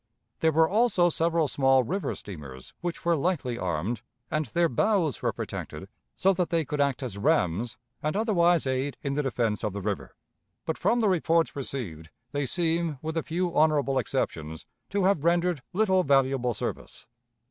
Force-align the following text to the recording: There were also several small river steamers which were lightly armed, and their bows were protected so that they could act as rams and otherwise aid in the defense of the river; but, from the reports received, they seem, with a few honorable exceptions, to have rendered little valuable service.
There 0.39 0.51
were 0.51 0.67
also 0.67 1.09
several 1.09 1.47
small 1.47 1.83
river 1.83 2.15
steamers 2.15 2.73
which 2.81 3.05
were 3.05 3.15
lightly 3.15 3.59
armed, 3.59 4.01
and 4.31 4.47
their 4.47 4.67
bows 4.67 5.21
were 5.21 5.31
protected 5.31 5.87
so 6.15 6.33
that 6.33 6.49
they 6.49 6.65
could 6.65 6.81
act 6.81 7.03
as 7.03 7.19
rams 7.19 7.77
and 8.01 8.15
otherwise 8.15 8.65
aid 8.65 8.97
in 9.03 9.13
the 9.13 9.21
defense 9.21 9.63
of 9.63 9.73
the 9.73 9.79
river; 9.83 10.15
but, 10.65 10.79
from 10.79 11.01
the 11.01 11.07
reports 11.07 11.55
received, 11.55 12.09
they 12.31 12.47
seem, 12.47 12.97
with 13.03 13.15
a 13.15 13.21
few 13.21 13.55
honorable 13.55 13.99
exceptions, 13.99 14.65
to 14.89 15.03
have 15.03 15.23
rendered 15.23 15.61
little 15.71 16.01
valuable 16.01 16.55
service. 16.55 17.05